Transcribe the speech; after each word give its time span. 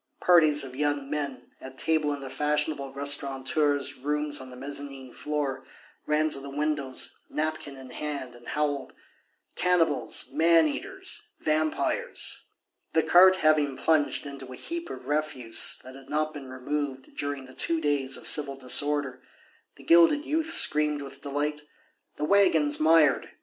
Parties 0.21 0.63
of 0.63 0.75
young 0.75 1.11
men, 1.11 1.51
at 1.61 1.77
table 1.77 2.11
in 2.11 2.21
the 2.21 2.29
fashionable 2.31 2.91
restaurateurs' 2.91 3.97
rooms 3.97 4.41
on 4.41 4.49
the 4.49 4.55
mezzanine 4.55 5.13
floor, 5.13 5.63
ran 6.07 6.31
to 6.31 6.39
the 6.39 6.49
windows, 6.49 7.19
napkin 7.29 7.77
in 7.77 7.91
hand, 7.91 8.33
and 8.33 8.47
howled: 8.47 8.93
"Cannibals, 9.55 10.31
man 10.33 10.67
eaters, 10.67 11.27
vampires!" 11.39 12.45
The 12.93 13.03
cart 13.03 13.35
having 13.45 13.77
plunged 13.77 14.25
into 14.25 14.51
a 14.51 14.55
heap 14.55 14.89
of 14.89 15.05
refuse 15.05 15.79
that 15.83 15.93
had 15.93 16.09
not 16.09 16.33
been 16.33 16.47
removed 16.49 17.15
during 17.15 17.45
the 17.45 17.53
two 17.53 17.79
days 17.79 18.17
of 18.17 18.25
civil 18.25 18.55
disorder, 18.57 19.21
the 19.75 19.83
gilded 19.83 20.25
youth 20.25 20.49
screamed 20.49 21.03
with 21.03 21.21
delight: 21.21 21.61
"The 22.17 22.25
waggon's 22.25 22.79
mired.... 22.79 23.29